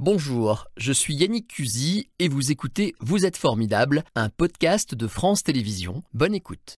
[0.00, 5.42] Bonjour, je suis Yannick Cusy et vous écoutez Vous êtes formidable, un podcast de France
[5.42, 6.04] Télévisions.
[6.14, 6.78] Bonne écoute.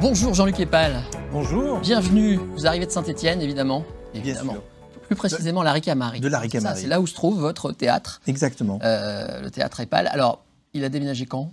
[0.00, 1.02] Bonjour Jean-Luc Epal.
[1.32, 1.80] Bonjour.
[1.80, 2.36] Bienvenue.
[2.54, 3.84] Vous arrivez de Saint-Étienne, évidemment.
[4.14, 4.52] évidemment.
[4.52, 4.62] sûr.
[5.06, 6.20] Plus précisément, la Ricamarie.
[6.20, 6.80] De la Ça, Ricamarie.
[6.80, 8.78] C'est là où se trouve votre théâtre, Exactement.
[8.82, 10.08] euh, le théâtre Epal.
[10.08, 10.44] Alors,
[10.74, 11.52] il a déménagé quand?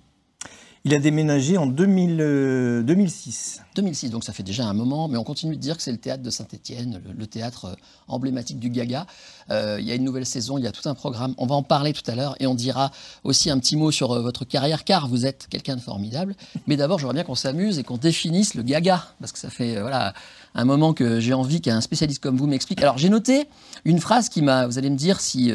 [0.86, 3.63] Il a déménagé en 2000, euh, 2006.
[3.76, 5.98] 2006, donc ça fait déjà un moment, mais on continue de dire que c'est le
[5.98, 7.76] théâtre de Saint-Étienne, le, théâtre euh,
[8.08, 9.06] emblématique du Gaga.
[9.50, 11.34] Euh, il y a une nouvelle saison, il y a tout un programme.
[11.38, 12.92] On va en parler tout à l'heure et on dira
[13.24, 16.36] aussi un petit mot sur euh, votre carrière, car vous êtes quelqu'un de formidable.
[16.68, 19.80] Mais d'abord, j'aimerais bien qu'on s'amuse et qu'on définisse le Gaga, parce que ça fait
[19.82, 20.14] voilà
[20.56, 22.82] un moment que j'ai envie qu'un spécialiste comme vous m'explique.
[22.82, 23.48] Alors j'ai noté
[23.86, 25.52] une phrase qui m'a, vous allez me dire si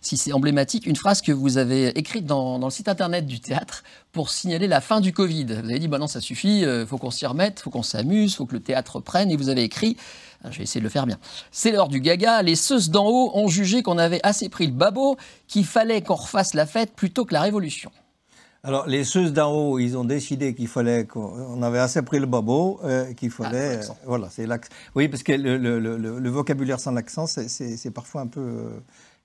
[0.00, 3.40] si c'est emblématique, une phrase que vous avez écrite dans, dans le site internet du
[3.40, 5.44] théâtre pour signaler la fin du Covid.
[5.44, 8.34] Vous avez dit, bah non, ça suffit, il faut qu'on s'y remette, faut qu'on s'amuse,
[8.36, 9.96] faut que le théâtre prenne, et vous avez écrit,
[10.42, 11.18] alors, je vais essayer de le faire bien,
[11.50, 14.72] c'est l'heure du gaga, les ceux d'en haut ont jugé qu'on avait assez pris le
[14.72, 15.16] babot,
[15.48, 17.90] qu'il fallait qu'on refasse la fête plutôt que la révolution.
[18.66, 22.18] Alors, les ceux d'en haut, ils ont décidé qu'il fallait qu'on on avait assez pris
[22.18, 23.72] le babo, euh, qu'il fallait.
[23.72, 23.92] Ah, l'accent.
[24.00, 24.70] euh, voilà, c'est l'accent.
[24.94, 28.40] Oui, parce que le, le- le- le- le vocabulaire sans l'accent, c'est- parfois un peu.
[28.40, 28.68] euh,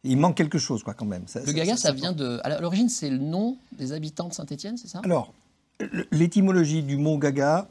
[0.03, 1.23] il manque quelque chose, quoi, quand même.
[1.27, 2.39] Ça- Le gaga, ça vient de...
[2.43, 4.99] À l'origine, c'est le nom des habitants de Saint-Étienne, c'est ça?
[5.05, 5.33] Alors,
[6.11, 7.67] l'étymologie du mot gaga,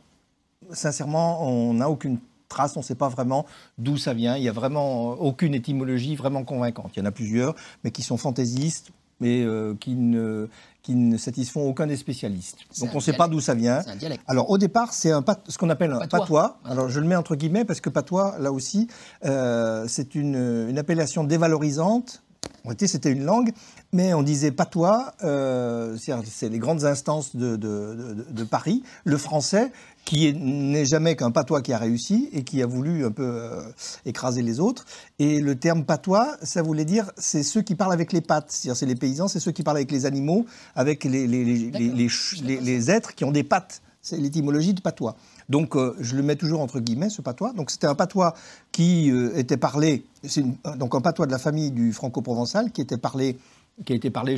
[0.73, 4.37] sincèrement, on n'a aucune trace, on ne sait pas vraiment d'où ça vient.
[4.37, 6.93] Il n'y a vraiment aucune étymologie vraiment convaincante.
[6.97, 10.49] Il y en a plusieurs, mais qui sont fantaisistes, mais euh, qui, ne,
[10.83, 12.59] qui ne satisfont aucun des spécialistes.
[12.81, 13.83] Donc on ne sait pas d'où ça vient.
[13.83, 14.23] C'est un dialecte.
[14.29, 16.59] Alors au départ, c'est un pat- ce qu'on appelle un Patois.
[16.65, 18.89] Alors je le mets entre guillemets parce que patois, là aussi,
[19.25, 22.23] euh, c'est une, une appellation dévalorisante.
[22.65, 23.53] En réalité, c'était une langue,
[23.93, 29.17] mais on disait patois, euh, c'est les grandes instances de, de- de- de Paris, le
[29.17, 29.73] français,
[30.05, 33.25] qui est- n'est jamais qu'un patois qui a réussi et qui a voulu un peu
[33.27, 33.63] euh,
[34.05, 34.85] écraser les autres.
[35.19, 38.77] Et le terme patois, ça voulait dire, c'est ceux qui parlent avec les pattes, c'est-à-dire
[38.77, 40.45] c'est les paysans, c'est ceux qui parlent avec les animaux,
[40.75, 43.81] avec les, les- les- les êtres qui ont des pattes.
[44.03, 45.17] C'est l'étymologie de patois.
[45.49, 47.53] Donc, euh, je le mets toujours entre guillemets, ce patois.
[47.53, 48.35] Donc, c'était un patois
[48.73, 52.81] qui euh, était parlé, c'est une- donc un patois de la famille du franco-provençal qui
[52.81, 53.39] était parlé,
[53.85, 54.37] qui a été parlé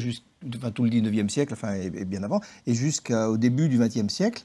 [0.75, 4.45] tout le 19e siècle, enfin, et, bien avant, et jusqu'au début du 20e siècle.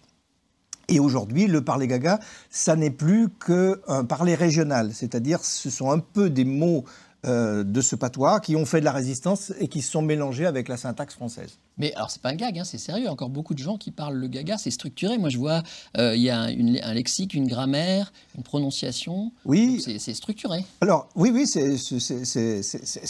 [0.87, 5.99] Et aujourd'hui, le parler gaga, ça n'est plus qu'un parler régional, c'est-à-dire ce sont un
[5.99, 6.85] peu des mots
[7.25, 10.45] euh, de ce patois qui ont fait de la résistance et qui se sont mélangés
[10.45, 11.57] avec la syntaxe française.
[11.77, 13.09] Mais alors, c'est pas un gag, hein, c'est sérieux.
[13.09, 15.17] Encore beaucoup de gens qui parlent le gaga, c'est structuré.
[15.17, 15.61] Moi, je vois,
[15.97, 19.31] euh, il y a un, une- un lexique, une grammaire, une prononciation.
[19.45, 20.63] Oui, C'est structuré.
[20.81, 21.75] Alors, oui, oui, c'est-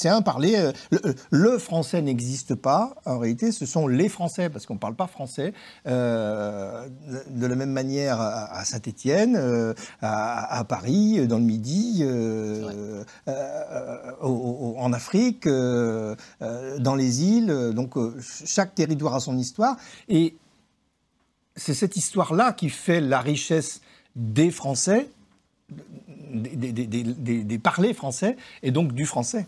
[0.09, 0.55] un parler.
[0.55, 2.95] euh, Le, le français n'existe pas.
[3.05, 5.53] En réalité, ce sont les Français, parce qu'on ne parle pas français.
[5.87, 6.87] euh,
[7.29, 11.99] de la même manière à, à Saint-Étienne, euh, à, à Paris, euh, dans le Midi,
[12.01, 17.71] euh, euh, au- au- en Afrique, euh, euh, dans les îles.
[17.73, 18.15] Donc, euh,
[18.55, 19.75] chaque territoire a son histoire.
[20.07, 20.35] Et
[21.55, 23.81] c'est cette histoire-là qui fait la richesse
[24.16, 25.09] des Français,
[26.33, 29.47] des, des- parlers français, et donc du français.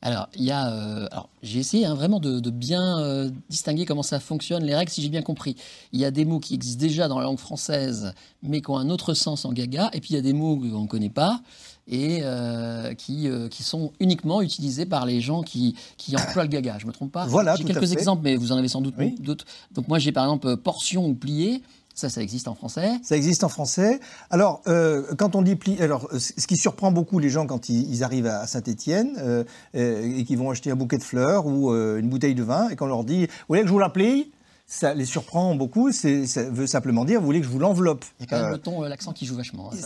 [0.00, 1.08] Alors, euh,
[1.42, 5.02] j'ai essayé hein, vraiment de, de bien euh, distinguer comment ça fonctionne, les règles, si
[5.02, 5.56] j'ai bien compris.
[5.92, 8.76] Il y a des mots qui existent déjà dans la langue française, mais qui ont
[8.76, 11.10] un autre sens en gaga, et puis il y a des mots qu'on ne connaît
[11.10, 11.40] pas
[11.88, 16.48] et euh, qui, euh, qui sont uniquement utilisés par les gens qui, qui emploient le
[16.48, 16.76] gaga.
[16.78, 17.26] Je me trompe pas?
[17.26, 19.14] Voilà, J'ai quelques exemples, mais vous en avez sans doute Oui.
[19.20, 19.44] d'autres.
[19.72, 21.62] Donc, moi, j'ai par exemple euh, portion ou plié.
[21.94, 22.92] Ça, ça existe en français.
[23.02, 23.98] Ça existe en français.
[24.30, 27.68] Alors, euh, quand on dit pli, alors euh, ce qui surprend beaucoup les gens quand
[27.68, 29.42] ils, ils arrivent à Saint-Étienne euh,
[29.74, 32.76] et qu'ils vont acheter un bouquet de fleurs ou euh, une bouteille de vin et
[32.76, 34.30] qu'on leur dit, vous voulez que je vous la plie?
[34.70, 35.92] Ça les surprend beaucoup.
[35.92, 36.08] Ça
[36.50, 38.56] veut simplement dire, vous voulez que je vous l'enveloppe Il y a quand même Euh,
[38.56, 39.70] le ton, euh, l'accent qui joue vachement.
[39.72, 39.76] hein.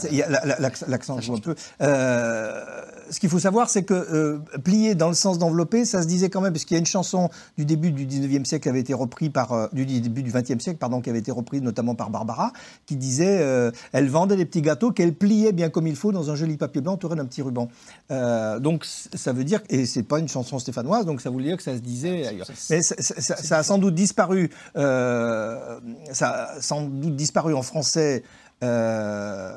[0.88, 1.54] L'accent joue un peu.
[1.80, 2.64] Euh,
[3.08, 6.40] ce qu'il faut savoir, c'est que plier dans le sens d'envelopper, ça se disait quand
[6.40, 8.92] même, parce qu'il y a une chanson du début du 19e siècle qui avait été
[8.92, 9.68] reprise par.
[9.72, 12.52] du début du 20e siècle, pardon, qui avait été reprise notamment par Barbara,
[12.86, 16.34] qui disait Elle vendait des petits gâteaux qu'elle pliait bien comme il faut dans un
[16.34, 17.68] joli papier blanc entouré d'un petit ruban.
[18.10, 19.60] Donc ça veut dire.
[19.68, 22.48] Et c'est pas une chanson stéphanoise, donc ça voulait dire que ça se disait ailleurs.
[22.52, 24.50] c'est- Mais ça a sans doute disparu.
[24.76, 25.80] Euh,
[26.12, 28.22] ça a sans doute disparu en français.
[28.62, 29.50] euh,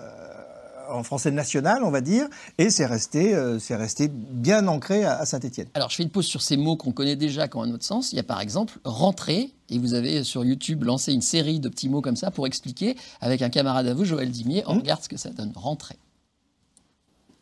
[0.87, 2.27] en français national, on va dire,
[2.59, 5.67] et c'est resté, euh, c'est resté bien ancré à, à Saint-Étienne.
[5.73, 7.83] Alors, je fais une pause sur ces mots qu'on connaît déjà, qui ont un autre
[7.83, 8.13] sens.
[8.13, 11.69] Il y a par exemple rentrer, et vous avez sur YouTube lancé une série de
[11.69, 15.01] petits mots comme ça pour expliquer, avec un camarade à vous, Joël Dimier, on regarde
[15.01, 15.51] ce que ça donne.
[15.55, 15.97] Rentrer.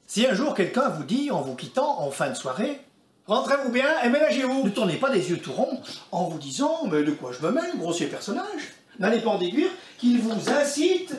[0.07, 2.79] Si un jour quelqu'un vous dit, en vous quittant en fin de soirée,
[3.27, 5.79] rentrez-vous bien et ménagez-vous, ne tournez pas des yeux tout ronds
[6.11, 8.73] en vous disant, mais de quoi je me mêle, grossier personnage?
[8.99, 11.15] N'allez pas en déduire qu'il vous incite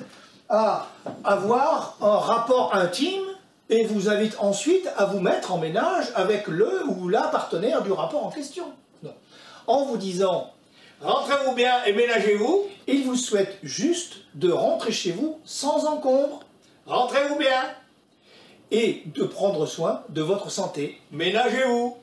[0.49, 0.89] à
[1.25, 3.25] avoir un rapport intime
[3.71, 7.93] et vous invite ensuite à vous mettre en ménage avec le ou la partenaire du
[7.93, 8.67] rapport en question.
[9.03, 9.15] Non.
[9.67, 10.51] En vous disant
[11.01, 16.41] rentrez-vous bien et ménagez-vous, il vous souhaite juste de rentrer chez vous sans encombre.
[16.87, 17.63] Rentrez-vous bien
[18.71, 21.01] et de prendre soin de votre santé.
[21.13, 21.97] Ménagez-vous.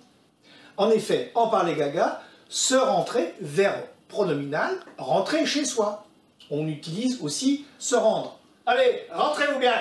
[0.78, 6.06] En effet, en parler gaga, se rentrer, verbe pronominal, rentrer chez soi.
[6.50, 8.38] On utilise aussi se rendre.
[8.66, 9.76] Allez, rentrez-vous bien.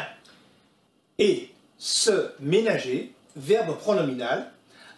[1.19, 4.53] Et se ménager, verbe pronominal,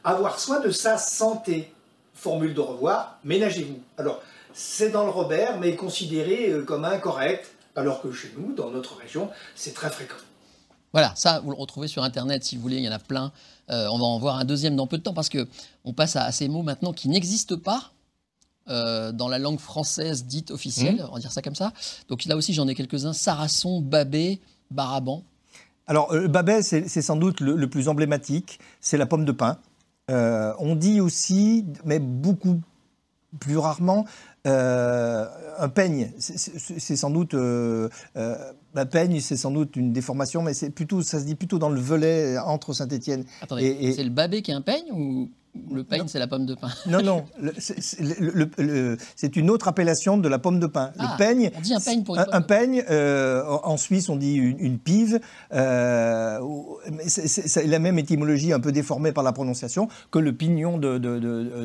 [0.04, 1.72] avoir soin de sa santé.
[2.14, 3.80] Formule de revoir, ménagez-vous.
[3.96, 8.70] Alors, c'est dans le Robert, mais considéré euh, comme incorrect, alors que chez nous, dans
[8.70, 10.16] notre région, c'est très fréquent.
[10.92, 13.32] Voilà, ça, vous le retrouvez sur Internet si vous voulez, il y en a plein.
[13.70, 16.30] Euh, on va en voir un deuxième dans peu de temps parce qu'on passe à,
[16.32, 17.92] ces mots maintenant qui n'existent pas
[18.68, 21.08] euh, dans la langue française dite officielle, mmh.
[21.10, 21.72] on va dire ça comme ça.
[22.08, 23.14] Donc là aussi, j'en ai quelques-uns.
[23.14, 24.40] Sarasson, Babé,
[24.70, 25.22] Baraban.
[25.86, 29.58] Alors, euh, Babet, c'est sans doute le, plus emblématique, c'est la pomme de pin.
[30.08, 32.60] on dit aussi, mais beaucoup
[33.40, 34.04] plus rarement,
[34.44, 36.12] un peigne.
[36.18, 41.24] C'est sans doute la peigne, c'est sans doute une déformation, mais c'est plutôt, ça se
[41.24, 43.24] dit plutôt dans le velay entre Saint-Étienne.
[43.58, 43.92] et...
[43.92, 45.30] c'est le babé qui est un peigne ou
[45.70, 46.70] le peigne, c'est la pomme de pin?
[46.86, 47.24] Non, non,
[49.16, 50.92] c'est une autre appellation de la pomme de pin.
[50.96, 51.50] le ah, peigne.
[51.56, 55.20] On dit un peigne pour une Un, peigne, euh, en Suisse, on dit une, pive.
[55.52, 56.40] Euh,
[57.06, 61.18] c'est la même étymologie un peu déformée par la prononciation que le pignon de, de,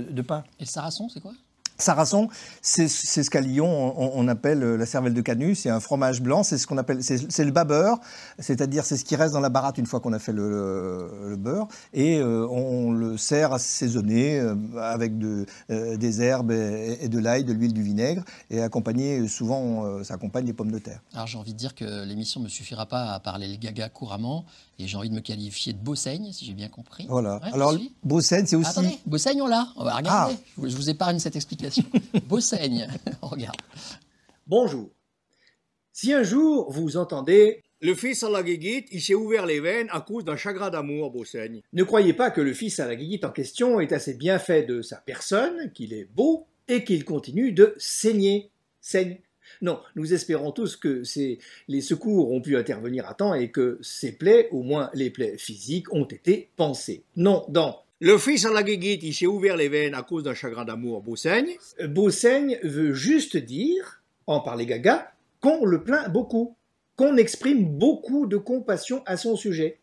[0.09, 0.43] de pain.
[0.59, 1.31] Et le sarrason, c'est quoi?
[1.77, 2.27] Sarrason,
[2.61, 6.43] c'est ce qu'à Lyon on, appelle euh, la cervelle de canut, c'est un fromage blanc,
[6.43, 7.99] c'est ce qu'on appelle, c'est le babeur,
[8.39, 11.67] c'est-à-dire c'est ce qui reste dans la baratte une fois qu'on a fait le, beurre,
[11.93, 17.53] et euh, on, le sert assaisonné euh, avec de, des herbes et, de l'ail, de
[17.53, 21.01] l'huile, du vinaigre, et accompagné, souvent ça accompagne des pommes de terre.
[21.13, 23.89] Alors j'ai envie de dire que l'émission ne me suffira pas à parler le gaga
[23.89, 24.45] couramment,
[24.79, 27.05] et j'ai envie de me qualifier de Beausaigne, si j'ai bien compris.
[27.09, 27.35] Voilà.
[27.53, 28.69] Alors Beausaigne, c'est aussi...
[28.69, 30.61] Attendez, Beausaigne on l'a, on va regarder, ah.
[30.61, 31.83] je vous épargne cette explication.
[32.27, 32.87] Beausaigne,
[33.21, 33.57] regarde.
[34.45, 34.89] Bonjour.
[35.91, 39.87] Si un jour vous entendez le fils à la guiguite, il s'est ouvert les veines
[39.91, 41.61] à cause d'un chagrin d'amour, Beausaigne.
[41.73, 44.63] Ne croyez pas que le fils à la guiguite en question est assez bien fait
[44.63, 48.51] de sa personne, qu'il est beau et qu'il continue de saigner.
[48.81, 49.19] Saigne.
[49.61, 51.03] Non, nous espérons tous que
[51.67, 55.37] les secours ont pu intervenir à temps et que ces plaies, au moins les plaies
[55.37, 57.03] physiques, ont été pensées.
[57.15, 60.35] Non, dans le fils à la guiguite, il s'est ouvert les veines à cause d'un
[60.35, 61.57] chagrin d'amour, Beausaigne.
[61.83, 65.11] Beausaigne veut juste dire, en parler gaga,
[65.41, 66.55] qu'on le plaint beaucoup,
[66.95, 69.79] qu'on exprime beaucoup de compassion à son sujet.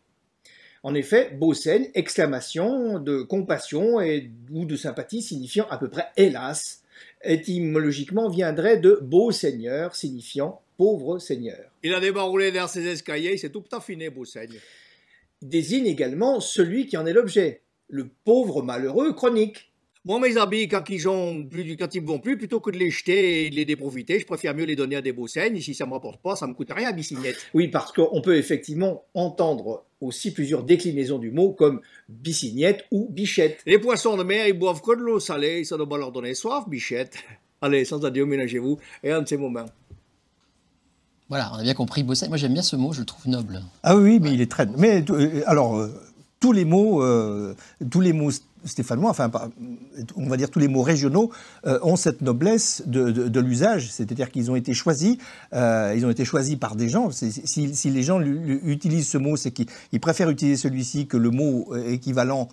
[0.81, 6.83] En effet, Beausaigne, exclamation de compassion et, ou de sympathie signifiant à peu près hélas,
[7.23, 11.71] étymologiquement viendrait de beau seigneur, signifiant pauvre seigneur.
[11.83, 14.59] Il a débarroulé vers ses escaliers, c'est tout affiné, Beausaigne.
[15.41, 19.71] Désigne également celui qui en est l'objet, le pauvre malheureux chronique.
[20.05, 22.91] Moi, mes habits, quand ils ont plus, quand ils vont plus, plutôt que de les
[22.91, 25.73] jeter et de les déprofiter, je préfère mieux les donner à des beaux Et si
[25.73, 27.37] ça me rapporte pas, ça me coûte rien, bissinette.
[27.55, 33.61] Oui, parce qu'on peut effectivement entendre aussi plusieurs déclinaisons du mot comme bissignette ou bichette.
[33.65, 36.33] Les poissons de mer, ils boivent que de l'eau salée, ça doit pas leur donner
[36.33, 37.15] soif, bichette.
[37.61, 39.65] Allez, sans adieu, ménagez-vous, et un de ces moments.
[41.29, 42.27] Voilà, on a bien compris Bosset.
[42.27, 43.61] Moi, j'aime bien ce mot, je le trouve noble.
[43.81, 44.67] Ah oui, mais il est très.
[44.77, 45.91] Mais euh, alors, euh,
[46.39, 47.55] tous les mots, euh,
[47.89, 48.31] tous les mots
[48.63, 49.31] stéphanois, enfin,
[50.15, 51.31] on va dire tous les mots régionaux,
[51.65, 55.17] euh, ont cette noblesse de, l'usage, c'est-à-dire qu'ils ont été choisis,
[55.53, 57.11] euh, ils ont été choisis par des gens.
[57.11, 62.49] Si, les gens utilisent ce mot, c'est qu'ils préfèrent utiliser celui-ci que le mot équivalent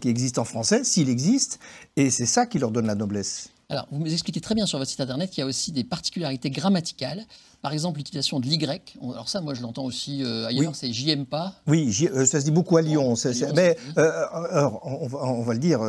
[0.00, 1.58] qui existe en français, s'il existe,
[1.96, 3.50] et c'est ça qui leur donne la noblesse.
[3.68, 6.50] Alors, vous m'expliquez très bien sur votre site internet qu'il y a aussi des particularités
[6.50, 7.24] grammaticales.
[7.62, 8.58] Par exemple, l'utilisation de l'Y.
[9.00, 11.54] Alors ça, moi, je l'entends aussi euh, ailleurs, c'est j'y pas.
[11.68, 13.14] Oui, euh, ça se dit beaucoup à Lyon.
[13.54, 15.80] mais euh, on, va, le dire,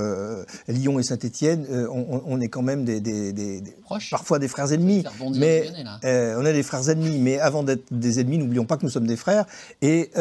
[0.68, 3.64] Lyon et Saint-Étienne, on, est quand même des,
[4.12, 5.04] parfois des frères ennemis.
[5.36, 5.68] Mais
[6.04, 7.18] on est des frères ennemis.
[7.18, 9.46] Mais avant d'être des ennemis, n'oublions pas que nous sommes des frères.
[9.82, 10.12] Et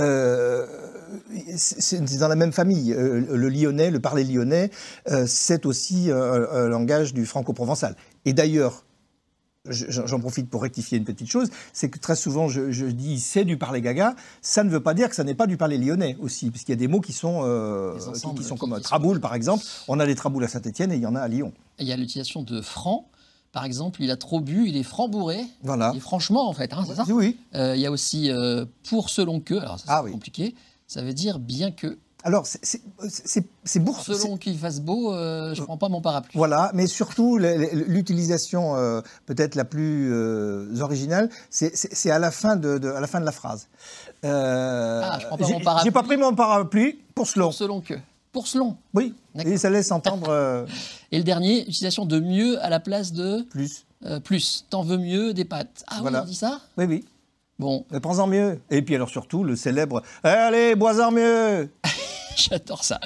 [1.56, 2.94] c'est dans la même famille.
[2.96, 4.70] le lyonnais, le parler lyonnais,
[5.26, 7.94] c'est aussi un langage du franco-provençal.
[8.24, 8.84] Et d'ailleurs,
[9.68, 13.56] j'en profite pour rectifier une petite chose, c'est que très souvent je, dis c'est du
[13.56, 16.50] parler gaga, ça ne veut pas dire que ça n'est pas du parler lyonnais aussi,
[16.50, 17.96] parce qu'il y a des mots qui sont, euh,
[18.36, 21.06] qui, sont comme traboule par exemple, on a des traboules à Saint-Etienne et il y
[21.06, 21.52] en a à Lyon.
[21.78, 23.08] il y a l'utilisation de franc,
[23.52, 25.44] par exemple, il a trop bu, il est franc bourré.
[25.62, 25.92] Voilà.
[25.94, 27.04] Et franchement, en fait, hein, c'est ça?
[27.08, 27.38] Oui.
[27.54, 30.54] Euh, il y a aussi euh, pour selon que, alors ça c'est ah compliqué,
[30.86, 31.98] ça veut dire bien que.
[32.24, 34.04] Alors, c'est- bourse.
[34.12, 36.36] Selon qu'il fasse beau, euh, je prends pas mon parapluie.
[36.38, 42.78] Voilà, mais surtout l'utilisation euh, peut-être la plus euh, originale, c'est- à la fin de,
[42.78, 43.68] de- à la fin de la phrase.
[44.24, 45.84] Euh, Ah, je prends pas mon parapluie.
[45.84, 47.50] J'ai pas pris mon parapluie pour selon.
[47.50, 47.94] Selon que.
[48.30, 48.76] Pour selon.
[48.94, 49.52] Oui, D'accord.
[49.52, 50.64] et ça laisse entendre euh,
[51.10, 53.84] Et le dernier, utilisation de mieux à la place de plus.
[54.06, 54.64] euh, plus.
[54.70, 55.84] T'en veux mieux des pâtes.
[55.88, 56.20] Ah Voilà.
[56.20, 56.60] oui, on dit ça?
[56.78, 57.04] Oui, oui.
[57.58, 58.58] Bon, Prends-en mieux.
[58.70, 61.68] Et puis alors surtout le célèbre Allez, bois-en mieux
[62.50, 62.98] j'adore ça.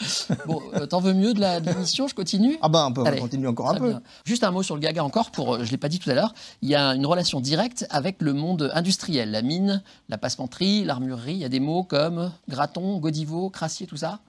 [0.47, 3.03] Bon, euh, t'en veux mieux de la de l'émission Je continue Ah ben on peut
[3.05, 3.89] Allez, continuer encore un Très peu.
[3.91, 4.03] bien.
[4.25, 6.11] Juste un mot sur le Gaga encore, pour, euh, je ne l'ai pas dit tout
[6.11, 6.33] à l'heure.
[6.63, 11.33] Il y a une relation directe avec le monde industriel, la mine, la passementerie, l'armurerie.
[11.35, 14.07] Il y a des mots comme graton, godiveau, crassier, tout ça?
[14.09, 14.21] Ça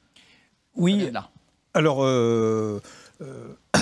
[0.76, 1.30] Oui, vient de là.
[1.74, 2.82] Alors, euh,
[3.22, 3.54] euh,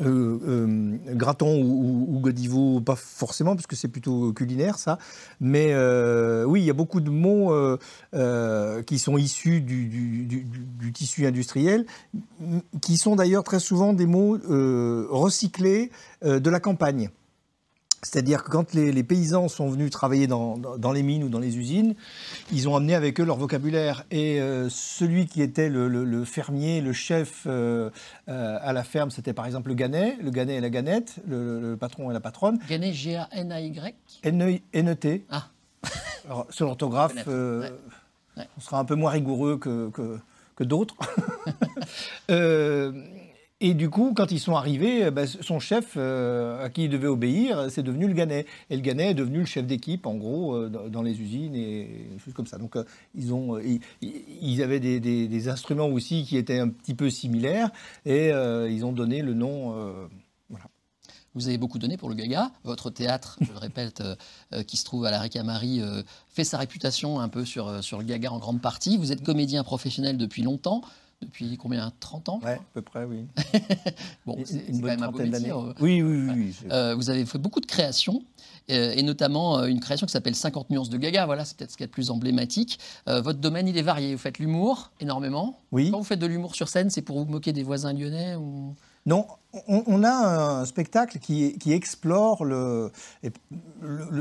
[0.00, 4.98] euh, euh, graton ou, ou- ou godiveau, pas forcément, parce que c'est plutôt culinaire, ça.
[5.40, 10.46] Mais euh, oui, il y a beaucoup de mots euh, qui sont issus du,
[10.92, 11.86] tissu industriel,
[12.80, 14.38] qui sont d'ailleurs très souvent des mots
[15.10, 15.90] recyclés
[16.22, 17.10] de la campagne.
[18.04, 21.28] C'est-à-dire que quand les, les paysans sont venus travailler dans, dans- dans les mines ou
[21.28, 21.94] dans les usines,
[22.52, 24.04] ils ont amené avec eux leur vocabulaire.
[24.10, 27.90] Et euh, celui qui était le, le- le fermier, le chef euh,
[28.28, 31.60] euh, à la ferme, c'était par exemple le ganet, le ganet et la ganette, le,
[31.60, 32.58] le patron et la patronne.
[32.68, 33.94] Ganet, G-A-N-A-Y.
[34.22, 35.24] N-E- N-E-T.
[35.30, 35.48] Ah.
[36.26, 37.72] Alors, sur l'orthographe, Connaître, ouais.
[38.36, 38.48] Ouais.
[38.56, 40.18] on sera un peu moins rigoureux que, que,
[40.56, 40.96] que d'autres.
[43.66, 46.90] Et du coup, quand ils sont arrivés, euh, ben, son chef euh, à qui il
[46.90, 48.44] devait obéir, c'est devenu le Ganet.
[48.68, 52.08] Et le Ganet est devenu le chef d'équipe, en gros, euh, dans, les usines et
[52.12, 52.58] des choses comme ça.
[52.58, 52.76] Donc,
[53.14, 53.58] ils, ont,
[54.02, 57.70] ils, avaient des, instruments aussi qui étaient un petit peu similaires
[58.04, 59.74] et ils ont donné le nom.
[61.34, 62.50] Vous avez beaucoup donné pour le Gaga.
[62.64, 64.02] Votre théâtre, je le répète,
[64.66, 68.04] qui se trouve à la Ricamarie, euh, fait sa réputation un peu sur, sur le
[68.04, 68.98] Gaga en grande partie.
[68.98, 70.82] Vous êtes comédien professionnel depuis longtemps.
[71.24, 71.92] Depuis combien?
[72.00, 73.26] 30 ans ouais, à peu près, oui.
[74.26, 75.50] Bon, Une- c'est quand bonne même un beau métier.
[75.50, 75.72] euh.
[75.80, 76.54] Oui, oui, oui.
[76.70, 78.22] Euh, vous avez fait beaucoup de créations,
[78.70, 81.26] euh, et notamment une création qui s'appelle 50 nuances de Gaga.
[81.26, 82.78] Voilà, c'est peut-être ce qu'il y a de plus emblématique.
[83.08, 84.12] Euh, votre domaine, il est varié.
[84.14, 85.60] Vous faites l'humour énormément.
[85.72, 85.90] oui.
[85.90, 88.74] Quand vous faites de l'humour sur scène, c'est pour vous moquer des voisins lyonnais ou...
[89.06, 89.26] Non,
[89.68, 90.10] on, a
[90.60, 92.90] un spectacle qui, qui explore le,
[93.22, 93.30] le,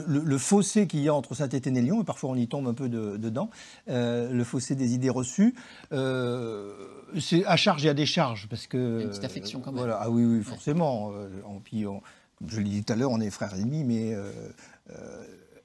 [0.08, 2.68] le- le fossé qu'il y a entre Saint-Étienne et Lyon, et parfois on y tombe
[2.68, 3.50] un peu de- dedans,
[3.90, 5.56] euh, le fossé des idées reçues.
[5.94, 6.74] Euh,
[7.20, 8.78] c'est à charge et à décharge, parce que...
[8.78, 9.80] Il y a une petite affection quand même.
[9.80, 11.12] Voilà, ah oui, oui, forcément.
[11.14, 12.02] Euh, en- puis on-
[12.40, 14.14] comme je l'ai dit tout à l'heure, on est frères ennemis, mais...
[14.14, 14.32] euh,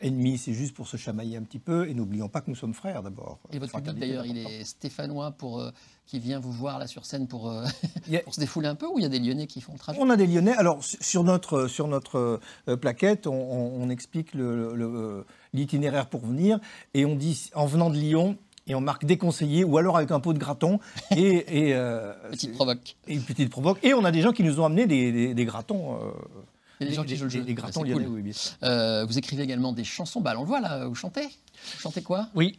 [0.00, 2.72] Ennemis, c'est juste pour se chamailler un petit peu, et n'oublions pas que nous sommes
[2.72, 3.40] frères d'abord.
[3.50, 5.60] Et votre public, d'ailleurs, il est stéphanois pour,
[6.08, 7.64] qui vient vous voir là sur scène pour, euh,
[8.24, 9.98] pour se défouler un peu, ou il y a des Lyonnais qui font le trajet?
[10.02, 10.54] On a des Lyonnais.
[10.56, 15.22] Alors, su- sur notre, sur notre euh, plaquette, on, on- on explique euh,
[15.52, 16.58] l'itinéraire pour venir
[16.94, 18.36] et on dit en venant de Lyon.
[18.70, 20.78] Et on marque déconseillé ou alors avec un pot de graton
[21.16, 22.96] et, et, euh, Petite provoque.
[23.06, 23.78] et une petite provoque.
[23.82, 25.94] Et on a des gens qui nous ont amené des, des- des gratons.
[25.94, 26.10] euh,
[26.80, 27.40] Il y a des gens qui jouent le jeu.
[27.40, 28.14] Des gratons c'est lyonnais, cool.
[28.16, 28.52] oui, bien sûr.
[28.64, 30.20] Euh, vous écrivez également des chansons.
[30.20, 31.22] Bah, on le voit là, vous chantez?
[31.24, 32.28] Vous chantez quoi?
[32.34, 32.58] Oui.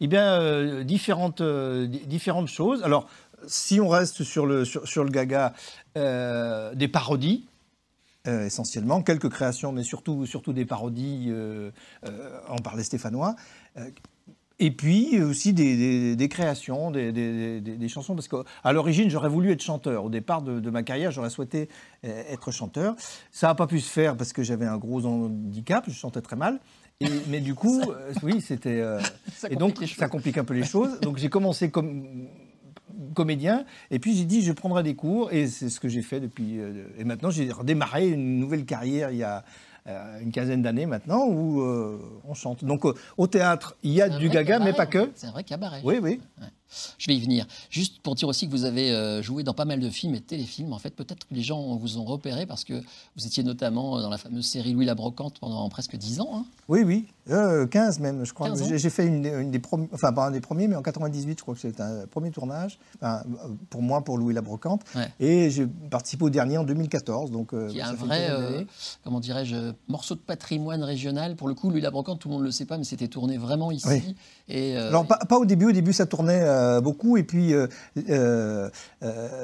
[0.00, 2.82] Eh bien, euh, différentes, euh, di- différentes choses.
[2.82, 3.08] Alors,
[3.46, 5.52] si on reste sur le, sur, le gaga,
[5.96, 7.46] euh, des parodies.
[8.24, 11.32] essentiellement, quelques créations, mais surtout, surtout des parodies,
[12.48, 13.34] on parlait stéphanois.
[14.60, 19.60] Et puis aussi des, des- créations, des, des- chansons, parce qu'à l'origine, j'aurais voulu être
[19.62, 20.04] chanteur.
[20.04, 21.68] Au départ de, de ma carrière, j'aurais souhaité
[22.04, 22.94] être chanteur.
[23.32, 26.36] Ça n'a pas pu se faire parce que j'avais un gros handicap, je chantais très
[26.36, 26.60] mal.
[27.00, 28.80] Et- mais du coup, euh, oui, c'était.
[28.80, 29.00] euh,
[29.50, 31.00] et donc, ça complique un peu les choses.
[31.00, 32.26] Donc, j'ai commencé comme
[33.14, 36.20] comédien, et puis j'ai dit je prendrai des cours, et c'est ce que j'ai fait
[36.20, 36.58] depuis.
[36.60, 39.44] euh, et maintenant, j'ai redémarré une nouvelle carrière il y a
[39.88, 42.64] euh, une quinzaine d'années maintenant, où euh, on chante.
[42.64, 42.84] Donc,
[43.16, 45.10] au théâtre, il y a du gaga, mais pas que.
[45.16, 45.80] C'est un vrai cabaret.
[45.84, 46.20] Oui, oui.
[46.98, 47.46] Je vais y venir.
[47.70, 50.20] Juste pour dire aussi que vous avez euh, joué dans pas mal de films et
[50.20, 50.72] de téléfilms.
[50.72, 52.74] En fait, peut-être que les gens vous ont repéré parce que
[53.16, 56.30] vous étiez notamment dans la fameuse série Louis la Brocante pendant presque 10 ans.
[56.34, 56.44] hein.
[56.68, 58.48] Oui, oui, Euh, 15 même, je crois.
[58.48, 58.66] 15 ans.
[58.74, 61.42] J'ai fait une, une des premiers, enfin pas un des premiers, mais en 98, je
[61.42, 63.22] crois que c'était un premier tournage, enfin,
[63.70, 64.82] pour moi, pour Louis la Brocante.
[64.94, 65.08] Ouais.
[65.20, 68.64] Et j'ai participé au dernier en 2014, donc euh, qui est un vrai, euh,
[69.04, 71.36] comment dirais-je, morceau de patrimoine régional.
[71.36, 73.08] Pour le coup, Louis la Brocante, tout le monde ne le sait pas, mais c'était
[73.08, 73.86] tourné vraiment ici.
[73.88, 74.16] Oui.
[74.48, 77.52] Et, euh, Alors, pas, pas au début, au début ça tournait euh, beaucoup, et puis
[77.54, 77.66] euh,
[78.08, 78.70] euh,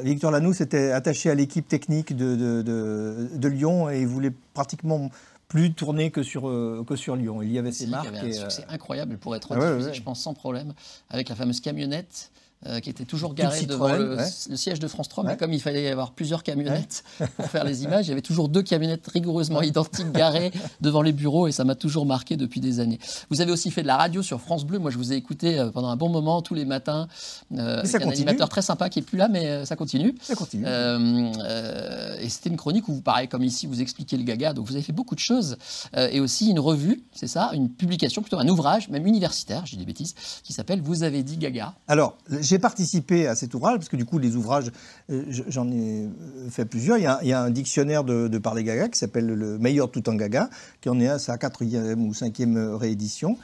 [0.02, 4.32] Victor Lanous était attaché à l'équipe technique de, de, de- de Lyon et il voulait
[4.54, 5.10] pratiquement
[5.48, 6.42] plus tourner que sur,
[6.86, 7.40] que sur Lyon.
[7.42, 8.06] Il y avait ses marques.
[8.08, 9.94] avait un et, succès incroyable pour être Ah ouais, ouais.
[9.94, 10.74] je pense, sans problème,
[11.10, 12.30] avec la fameuse camionnette
[12.66, 14.28] euh, qui était toujours garé devant le, ouais.
[14.50, 15.24] le siège de France 3.
[15.24, 17.04] Mais comme il fallait avoir plusieurs camionnettes
[17.36, 20.50] pour faire les images, il y avait toujours deux camionnettes rigoureusement identiques garées
[20.80, 22.98] devant les bureaux et ça m'a toujours marqué depuis des années.
[23.30, 24.78] Vous avez aussi fait de la radio sur France Bleu.
[24.78, 27.08] Moi, je vous ai écouté euh, pendant un bon moment tous les matins.
[27.56, 30.14] Euh, avec un animateur très sympa qui est plus là, mais euh, ça continue.
[30.20, 30.64] Ça continue.
[30.66, 34.52] Euh, et c'était une chronique où vous, pareil, comme ici, vous expliquez le gaga.
[34.52, 35.56] Donc vous avez fait beaucoup de choses.
[35.96, 39.84] Et aussi une revue, c'est ça, une publication, plutôt un ouvrage, même universitaire, dis des
[39.84, 41.74] bêtises, qui s'appelle Vous avez dit gaga.
[41.86, 42.16] Alors,
[42.48, 44.70] j'ai participé à cet ouvrage, parce que du coup, les ouvrages,
[45.10, 46.96] euh, je- j'en ai euh, fait plusieurs.
[46.98, 50.14] Il y a, un dictionnaire de, de parler gaga qui s'appelle Le meilleur tout en
[50.14, 50.48] gaga,
[50.80, 53.36] qui en est à sa quatrième ou cinquième réédition.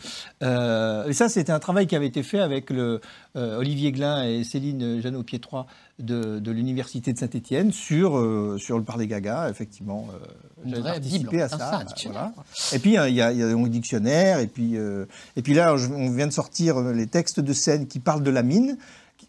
[0.43, 2.73] Euh, et ça, c'était un travail qui avait été fait avec
[3.35, 5.67] Olivier Glin et Céline Janot-Piétrois
[5.99, 10.09] de, de l'Université de Saint-Étienne sur, euh, sur le parler gaga, effectivement.
[10.13, 10.27] euh,
[10.67, 11.79] j'avais participé Bible, à ça.
[11.81, 12.33] un voilà.
[12.73, 15.55] Et puis, euh, il y a, y a donc dictionnaire, et puis, euh, et puis
[15.55, 18.43] là, je- on vient de sortir euh, les textes de scène qui parlent de la
[18.43, 18.77] mine.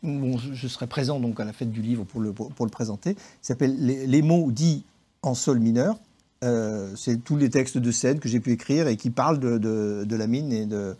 [0.01, 2.65] Bon, je, je serai présent donc à la fête du livre pour le, pour, pour
[2.65, 3.11] le présenter.
[3.11, 4.83] Il s'appelle les, les mots dits
[5.21, 5.97] en sol mineur.
[6.43, 9.57] Euh, c'est tous les textes de scène que j'ai pu écrire et qui parlent de,
[9.57, 10.95] de- de la mine et, de,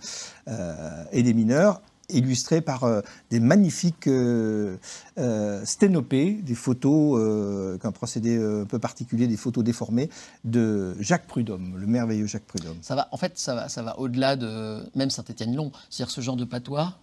[0.48, 4.77] euh, et des mineurs, illustrés par euh, des magnifiques euh,
[5.17, 10.09] euh, sténopées, des photos, qu'un procédé un peu particulier, des photos déformées
[10.43, 12.77] de Jacques Prudhomme, le merveilleux Jacques Prudhomme.
[12.81, 15.71] Ça va, en fait, ça va, ça va au-delà de même Saint-Étienne-Long.
[15.89, 16.93] C'est-à-dire ce genre de patois,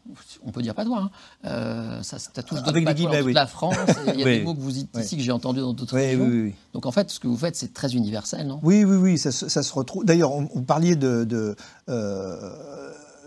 [0.44, 1.10] on peut dire patois,
[1.44, 3.32] hein, ça, ça touche d'autres Avec patois dans toute oui.
[3.32, 3.76] la France.
[4.14, 4.38] Il y a Oui.
[4.38, 5.02] des mots que vous dites Oui.
[5.02, 6.52] ici que j'ai entendus dans d'autres régions.
[6.72, 8.60] Donc en fait, ce que vous faites, c'est très universel, non?
[8.62, 10.04] Oui, oui, oui, ça, se- ça se retrouve.
[10.04, 11.54] D'ailleurs, on, on parliez de, de,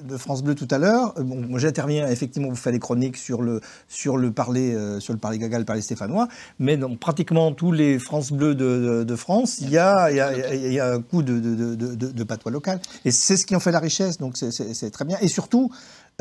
[0.04, 1.14] de France Bleu tout à l'heure.
[1.18, 5.14] Euh, Bon, j'interviens, effectivement, vous faites des chroniques sur le, sur le parler, euh, sur
[5.14, 6.28] le parler gaga, le parler stéphanois,
[6.60, 10.18] mais dans pratiquement tous les France Bleu de, de- de France, il y a, il
[10.18, 12.80] y, a, il y a un coup de, de, patois local.
[13.06, 15.18] Et c'est ce qui en fait la richesse, donc c'est- très bien.
[15.22, 15.70] Et surtout,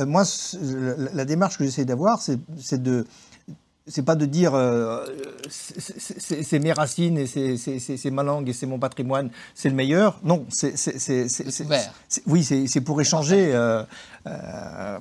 [0.00, 0.24] euh, moi,
[0.62, 3.04] la, la démarche que j'essaie d'avoir, c'est de
[3.86, 5.04] c'est pas de dire euh,
[5.48, 10.18] c'est- mes racines et c'est- ma langue et c'est mon patrimoine, c'est le meilleur.
[10.24, 10.74] Non, c'est
[12.26, 13.54] Oui, c'est pour échanger.
[13.54, 13.82] euh,
[14.26, 14.98] euh,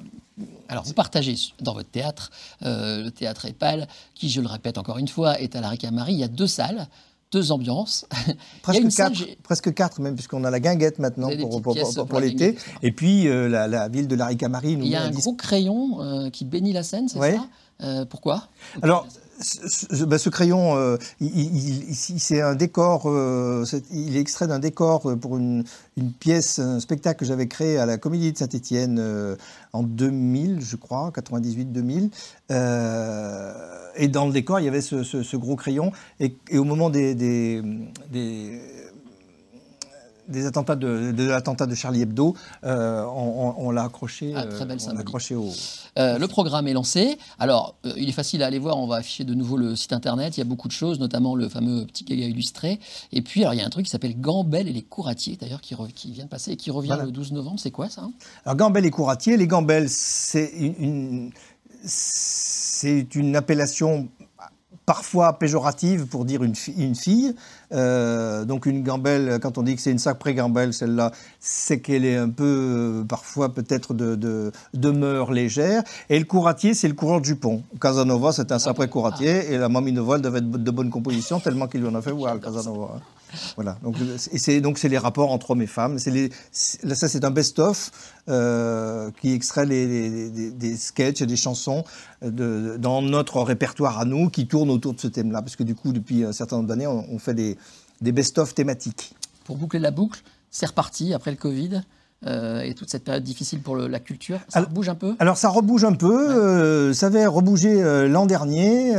[0.68, 5.08] Alors, vous partagez dans votre théâtre, le théâtre Épal, qui, je le répète encore une
[5.08, 6.14] fois, est à la Ricamarie.
[6.14, 6.88] Il y a deux salles,
[7.34, 8.06] deux ambiances.
[8.62, 12.58] Presque salle, quatre, j'ai- presque quatre même, puisqu'on a la guinguette maintenant pour, l'été.
[12.82, 15.34] Et puis euh, la, la ville de la Ricamarie nous Il y a un gros
[15.34, 17.36] crayon euh, qui bénit la scène, c'est Ouais.
[17.36, 17.46] ça?
[17.82, 18.48] Euh, Pourquoi?
[18.82, 19.08] Alors,
[19.42, 25.10] ce, ce- crayon, euh, il- c'est un décor, euh, c'est- il est extrait d'un décor
[25.10, 25.64] euh, pour une,
[26.20, 29.36] pièce, un spectacle que j'avais créé à la Comédie de Saint-Étienne euh,
[29.74, 32.10] en 2000, je crois, 98-2000.
[32.52, 33.54] Euh,
[33.96, 35.04] et dans le décor, il y avait ce,
[35.38, 35.92] gros crayon.
[36.20, 36.90] Et, au moment
[38.12, 38.62] des-
[40.28, 44.46] des attentats de, de l'attentat de Charlie Hebdo, euh, on, on- on l'a accroché, Ah,
[44.46, 45.50] très belle euh, on accroché au,
[46.00, 47.18] Euh, le programme est lancé.
[47.40, 48.78] Alors, euh, il est facile à aller voir.
[48.78, 50.36] On va afficher de nouveau le site internet.
[50.38, 52.80] Il y a beaucoup de choses, notamment le fameux petit gaga illustré.
[53.12, 55.62] Et puis, alors, il y a un truc qui s'appelle Gambel et les couratiers, d'ailleurs,
[55.62, 55.76] qui,
[56.12, 57.06] vient de passer et qui revient Voilà.
[57.06, 57.60] le 12 novembre.
[57.60, 58.12] C'est quoi ça hein?
[58.46, 61.32] Alors gambel et couratier, les gambelles, c'est une, une-
[61.86, 64.08] c'est une appellation
[64.86, 67.36] parfois péjorative pour dire une, fi- une fille.
[67.72, 72.06] Euh, donc une gambelle, quand on dit que c'est une sacrée gambelle, celle-là, c'est qu'elle
[72.06, 75.84] est un peu, euh, parfois peut-être de, de, de mœurs légères.
[76.10, 77.64] Et le couratier, c'est le coureur de jupon.
[77.82, 81.40] Casanova, c'est un sacré couratier, et la mamie Nova, elle devait être de bonne composition,
[81.40, 83.00] tellement qu'il lui en a fait voir, le Casanova.
[83.56, 83.78] Voilà.
[83.84, 86.00] Donc c'est donc c'est les rapports entre hommes et femmes.
[86.00, 86.30] C'est les,
[86.84, 87.92] là, ça c'est un best-of
[88.30, 91.84] euh, qui extrait les, des- sketchs et des chansons
[92.22, 95.42] de, dans notre répertoire à nous qui tournent autour de ce thème-là.
[95.42, 97.58] Parce que du coup, depuis un certain nombre d'années, on, on fait des,
[98.02, 99.14] des best-of thématiques.
[99.46, 101.82] Pour boucler la boucle, c'est reparti après le Covid
[102.26, 104.40] euh, et toute cette période difficile pour le- la culture.
[104.50, 105.16] Ça Alors- bouge un peu?
[105.20, 106.30] Alors ça rebouge un peu.
[106.30, 108.94] euh, ça avait rebougé euh, l'an dernier.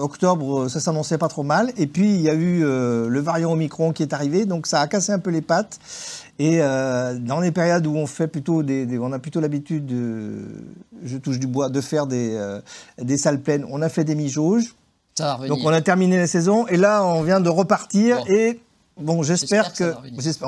[0.00, 1.72] octobre, ça s'annonçait pas trop mal.
[1.76, 4.86] Et puis il y a eu le variant Omicron qui est arrivé, donc ça a
[4.86, 5.78] cassé un peu les pattes.
[6.40, 10.34] Et dans les périodes où on fait plutôt des, des- on a plutôt l'habitude, de,
[11.04, 12.38] je touche du bois, de faire des,
[13.00, 13.64] des salles pleines.
[13.70, 14.74] On a fait des mi-jauges.
[15.16, 15.56] Ça va revenir.
[15.56, 18.24] Donc on a terminé la saison et là on vient de repartir Bon.
[18.28, 18.60] et
[19.00, 20.00] bon j'espère J'espère que ça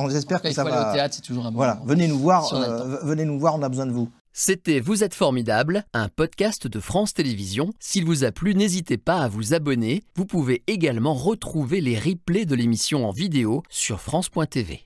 [0.02, 0.92] va j'espère cas, que ça aller au va.
[0.92, 1.86] théâtre, c'est toujours un bon Voilà, moment.
[1.86, 4.08] venez nous voir, Si euh, venez nous voir, on a besoin de vous.
[4.32, 7.72] C'était Vous êtes formidable, un podcast de France Télévisions.
[7.80, 10.02] S'il vous a plu, n'hésitez pas à vous abonner.
[10.14, 14.84] Vous pouvez également retrouver les replays de l'émission en vidéo sur France.tv.